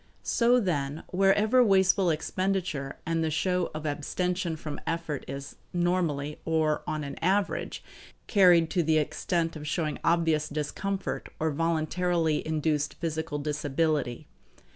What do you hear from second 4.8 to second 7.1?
effort is normally, or on